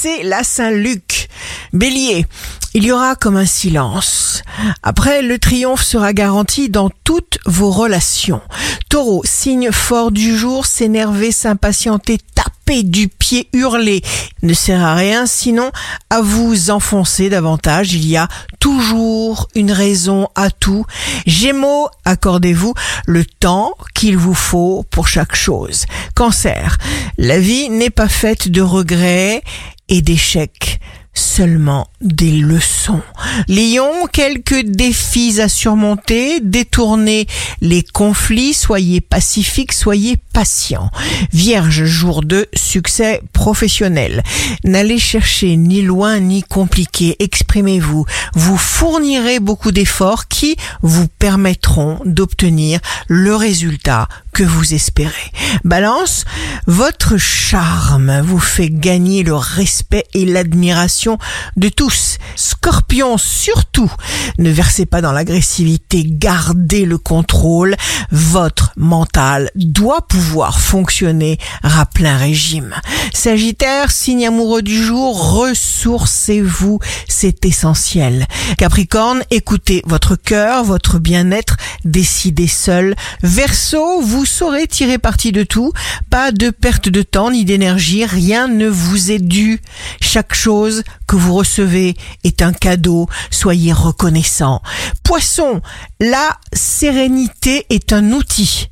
[0.00, 1.28] c'est la Saint-Luc.
[1.74, 2.24] Bélier,
[2.72, 4.42] il y aura comme un silence.
[4.82, 8.40] Après, le triomphe sera garanti dans toutes vos relations.
[8.88, 14.02] Taureau, signe fort du jour, s'énerver, s'impatienter, taper du pied, hurler
[14.42, 15.70] ne sert à rien, sinon
[16.08, 17.92] à vous enfoncer davantage.
[17.92, 18.28] Il y a
[18.58, 20.86] toujours une raison à tout.
[21.26, 22.74] Gémeaux, accordez-vous
[23.06, 25.84] le temps qu'il vous faut pour chaque chose.
[26.14, 26.78] Cancer,
[27.18, 29.42] la vie n'est pas faite de regrets
[29.90, 30.80] et d'échecs
[31.12, 33.02] seulement des leçons.
[33.48, 37.26] Lion, quelques défis à surmonter, détournez
[37.60, 40.90] les conflits, soyez pacifique, soyez patient.
[41.32, 44.22] Vierge, jour de succès professionnel.
[44.64, 48.04] N'allez chercher ni loin ni compliqué, exprimez-vous.
[48.34, 55.32] Vous fournirez beaucoup d'efforts qui vous permettront d'obtenir le résultat que vous espérez.
[55.64, 56.24] Balance,
[56.66, 61.18] votre charme vous fait gagner le respect et l'admiration
[61.56, 62.18] de tous.
[62.36, 63.90] Scorpion, surtout,
[64.38, 67.76] ne versez pas dans l'agressivité, gardez le contrôle.
[68.10, 72.74] Votre mental doit pouvoir fonctionner à plein régime.
[73.12, 78.26] Sagittaire, signe amoureux du jour, ressourcez-vous, c'est essentiel.
[78.58, 82.94] Capricorne, écoutez votre cœur, votre bien-être, décidez seul.
[83.22, 85.72] Verseau, vous saurez tirer parti de tout,
[86.08, 89.60] pas de perte de temps ni d'énergie, rien ne vous est dû.
[90.00, 94.62] Chaque chose que vous recevez est un cadeau, soyez reconnaissant.
[95.02, 95.60] Poisson,
[95.98, 98.68] la sérénité est un outil.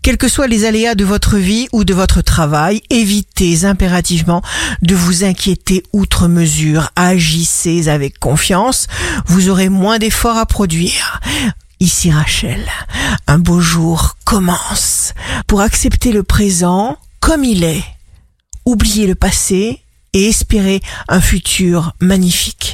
[0.00, 4.40] Quels que soient les aléas de votre vie ou de votre travail, évitez impérativement
[4.82, 6.90] de vous inquiéter outre mesure.
[6.94, 8.86] Agissez avec confiance,
[9.26, 11.20] vous aurez moins d'efforts à produire.
[11.80, 12.68] Ici Rachel,
[13.26, 15.12] un beau jour commence
[15.48, 17.82] pour accepter le présent comme il est,
[18.64, 19.79] oublier le passé
[20.12, 22.69] et espérer un futur magnifique.